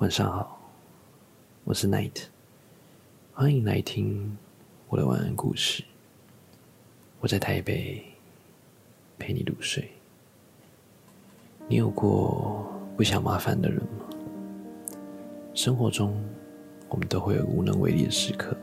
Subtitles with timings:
[0.00, 0.58] 晚上好，
[1.62, 2.22] 我是 Night，
[3.34, 4.34] 欢迎来听
[4.88, 5.84] 我的晚安故事。
[7.20, 8.02] 我在台北
[9.18, 9.90] 陪你入睡。
[11.68, 12.66] 你有过
[12.96, 14.06] 不想麻烦的人吗？
[15.52, 16.18] 生活中，
[16.88, 18.56] 我们都会有无能为力的时刻，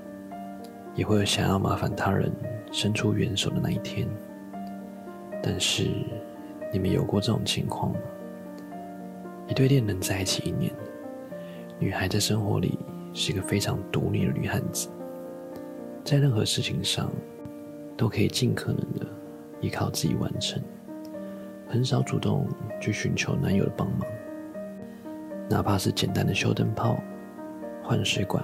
[0.96, 2.32] 也会有想要麻烦他人、
[2.72, 4.08] 伸出援手的那一天。
[5.44, 5.88] 但是，
[6.74, 8.00] 你们有过这种情况吗？
[9.48, 10.74] 一对恋人在一起一年。
[11.80, 12.80] 女孩在生活里
[13.14, 14.90] 是一个非常独立的女汉子，
[16.04, 17.12] 在任何事情上
[17.96, 19.06] 都可以尽可能的
[19.62, 20.60] 依靠自己完成，
[21.68, 22.48] 很少主动
[22.82, 24.02] 去寻求男友的帮忙。
[25.48, 26.98] 哪怕是简单的修灯泡、
[27.84, 28.44] 换水管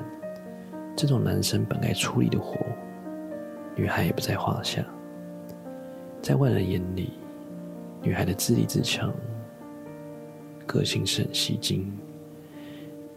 [0.96, 2.56] 这种男生本该处理的活，
[3.76, 4.86] 女孩也不在话下。
[6.22, 7.14] 在外人眼里，
[8.00, 9.12] 女孩的自立自强，
[10.68, 11.92] 个性是很吸睛。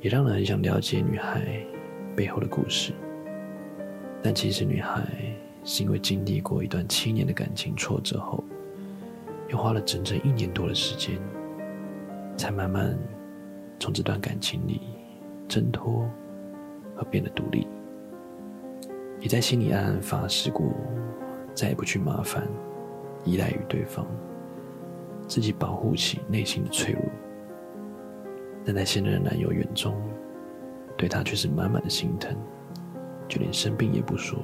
[0.00, 1.42] 也让人很想了解女孩
[2.14, 2.92] 背后的故事，
[4.22, 5.02] 但其实女孩
[5.64, 8.44] 是因为经历过一段七年的感情挫折后，
[9.48, 11.18] 又花了整整一年多的时间，
[12.36, 12.96] 才慢慢
[13.78, 14.80] 从这段感情里
[15.48, 16.08] 挣脱
[16.94, 17.66] 和变得独立，
[19.20, 20.66] 也在心里暗暗发誓过，
[21.54, 22.46] 再也不去麻烦、
[23.24, 24.06] 依赖于对方，
[25.26, 27.02] 自己保护起内心的脆弱。
[28.66, 29.94] 但在现任男友眼中，
[30.96, 32.36] 对她却是满满的心疼，
[33.28, 34.36] 就连生病也不说，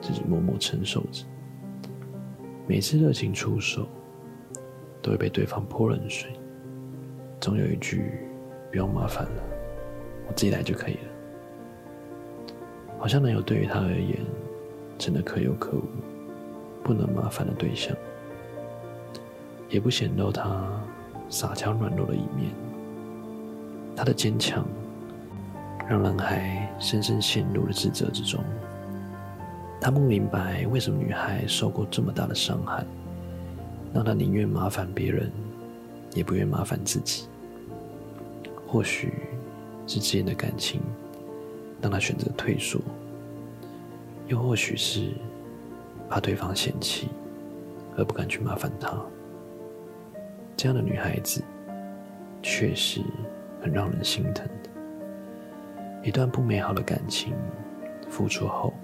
[0.00, 1.26] 自己默默承受着。
[2.66, 3.86] 每次热情出手，
[5.02, 6.30] 都会被对方泼冷水，
[7.38, 8.12] 总有一句
[8.72, 9.42] “不用麻烦了，
[10.26, 11.10] 我自己来就可以了”。
[12.98, 14.16] 好像男友对于她而言，
[14.96, 15.84] 真的可有可无，
[16.82, 17.94] 不能麻烦的对象，
[19.68, 20.82] 也不显露他
[21.28, 22.50] 撒娇软弱的一面。
[23.96, 24.66] 他的坚强，
[25.88, 28.42] 让男孩深深陷入了自责之中。
[29.80, 32.84] 他不明白为什么女孩受过这么大的伤害，
[33.92, 35.30] 让他宁愿麻烦别人，
[36.14, 37.26] 也不愿麻烦自己。
[38.66, 39.12] 或许
[39.86, 40.80] 是之间的感情
[41.80, 42.80] 让他选择退缩，
[44.26, 45.12] 又或许是
[46.08, 47.08] 怕对方嫌弃
[47.96, 48.90] 而不敢去麻烦他。
[50.56, 51.42] 这样的女孩子，
[52.42, 53.02] 确实。
[53.64, 54.68] 很让人心疼的，
[56.02, 57.32] 一段不美好的感情，
[58.10, 58.74] 付出后，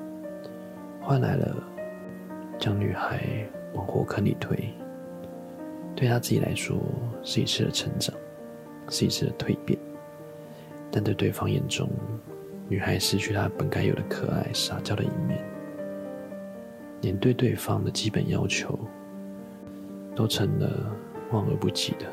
[1.03, 1.55] 换来了
[2.59, 3.21] 将女孩
[3.75, 4.59] 往火坑里推。
[5.95, 6.79] 对她自己来说
[7.23, 8.17] 是一次的成长，
[8.89, 9.79] 是一次的蜕变，
[10.91, 11.87] 但在对方眼中，
[12.67, 15.45] 女孩失去她本该有的可爱撒娇的一面，
[17.03, 18.79] 连对对方的基本要求
[20.17, 20.91] 都成了
[21.33, 22.07] 望而不及的。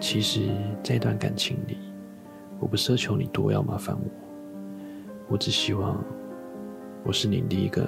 [0.00, 0.48] 其实，
[0.82, 1.76] 在一段感情里，
[2.60, 4.10] 我不奢求你多要麻烦我，
[5.28, 6.02] 我只希望
[7.04, 7.86] 我是你第一个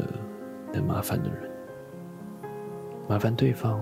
[0.73, 1.51] 能麻烦的人。
[3.09, 3.81] 麻烦对方，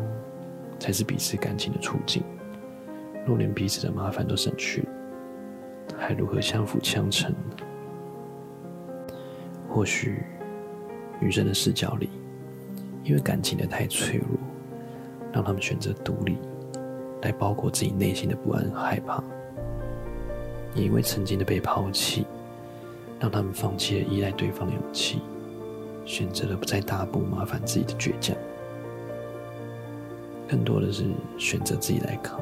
[0.78, 2.22] 才是彼此感情的促进。
[3.26, 4.86] 若连彼此的麻烦都省去，
[5.96, 7.56] 还如何相辅相成呢？
[9.68, 10.22] 或许，
[11.20, 12.08] 女生的视角里，
[13.02, 14.38] 因为感情的太脆弱，
[15.32, 16.38] 让他们选择独立。
[17.22, 19.22] 来包裹自己内心的不安和害怕，
[20.74, 22.26] 也因为曾经的被抛弃，
[23.18, 25.20] 让他们放弃了依赖对方的勇气，
[26.04, 28.36] 选择了不再大步麻烦自己的倔强，
[30.48, 31.04] 更多的是
[31.38, 32.40] 选择自己来扛，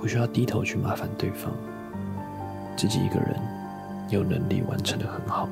[0.00, 1.52] 不需要低头去麻烦对方，
[2.76, 3.34] 自己一个人
[4.10, 5.48] 有能力完成的很好。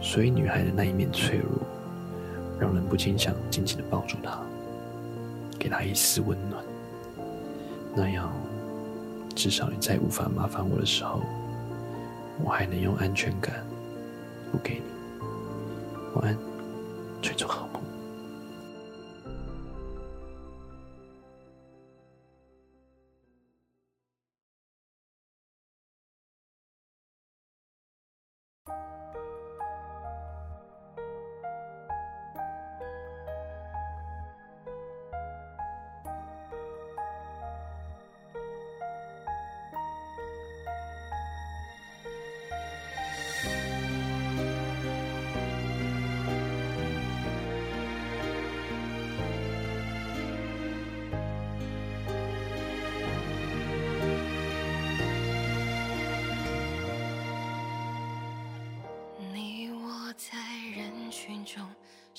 [0.00, 1.58] 所以女孩的那一面脆弱，
[2.58, 4.40] 让人不禁想紧紧的抱住她。
[5.60, 6.64] 给他一丝温暖，
[7.94, 8.32] 那样，
[9.36, 11.20] 至少你再无法麻烦我的时候，
[12.42, 13.62] 我还能用安全感
[14.50, 14.82] 补给你。
[16.14, 16.38] 晚安，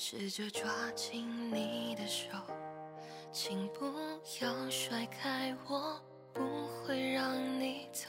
[0.04, 2.26] 试着抓紧你的手
[3.30, 3.86] 请不
[4.40, 6.02] 要甩开我
[6.32, 8.08] 不会让你走。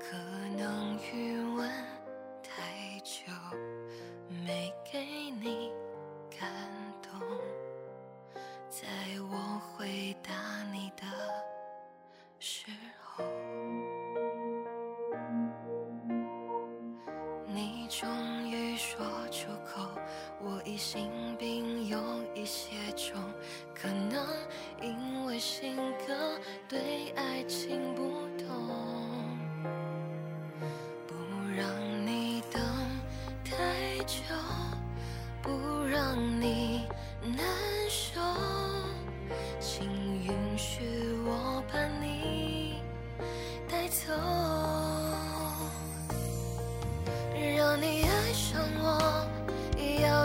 [0.00, 0.16] 可
[0.56, 1.70] 能余温
[2.42, 3.20] 太久
[4.46, 4.98] 没给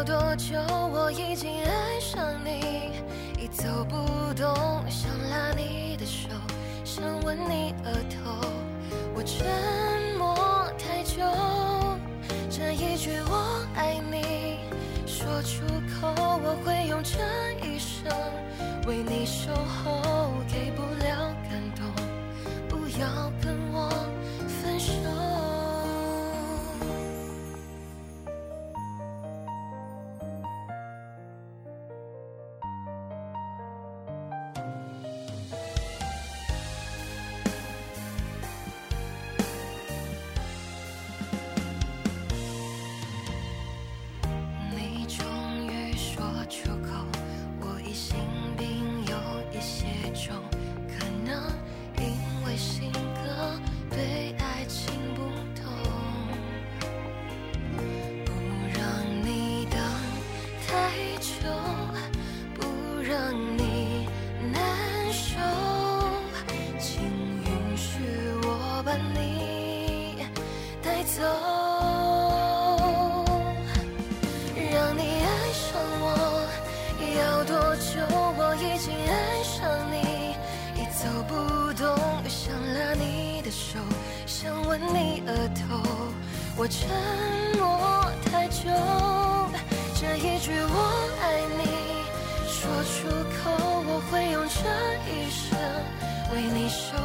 [0.09, 0.57] 多久？
[0.91, 2.93] 我已经爱上你，
[3.39, 4.55] 已走不动，
[4.89, 6.27] 想拉你的手，
[6.83, 8.41] 想吻你额头。
[9.13, 9.45] 我沉
[10.17, 10.35] 默
[10.79, 11.21] 太久，
[12.49, 14.57] 这一句我爱你
[15.05, 15.63] 说出
[16.01, 17.19] 口，我会用这
[17.63, 18.11] 一生
[18.87, 21.85] 为你守候，给不了感动，
[22.67, 23.28] 不要
[77.79, 77.99] 就？
[78.37, 79.57] 我已经爱上
[79.91, 79.95] 你，
[80.79, 81.33] 已走不
[81.73, 81.87] 动，
[82.29, 83.79] 想拉你的手，
[84.25, 85.81] 想吻你额头。
[86.55, 86.87] 我沉
[87.57, 88.69] 默太久，
[89.95, 90.75] 这一句我
[91.21, 91.23] 爱
[91.57, 91.63] 你
[92.47, 92.97] 说出
[93.39, 93.51] 口，
[93.87, 94.59] 我会用这
[95.09, 95.47] 一生
[96.33, 96.95] 为你守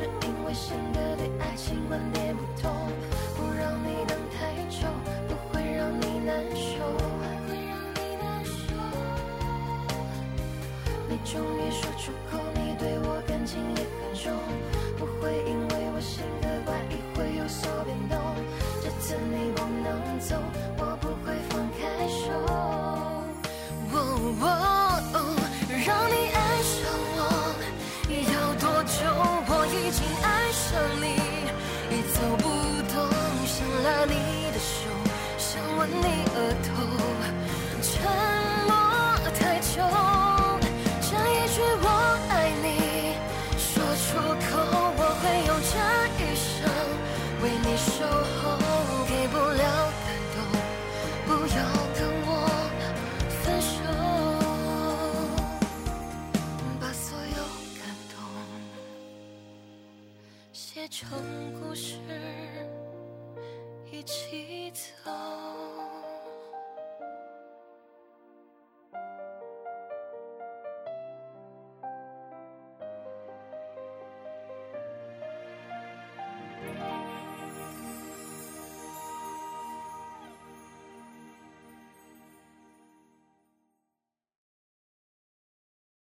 [0.00, 2.72] 是因为性格对爱情观点不同，
[3.36, 4.88] 不让你等太久，
[5.28, 6.80] 不会让你难受。
[11.06, 14.32] 你终于说出口，你对我感情也很重，
[14.96, 16.39] 不会因为我性格
[35.80, 36.99] 吻你额头，